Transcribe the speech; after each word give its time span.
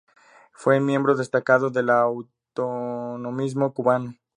Fue 0.53 0.79
miembro 0.79 1.13
destacado 1.15 1.69
del 1.69 1.91
autonomismo 1.91 3.71
cubano. 3.71 4.15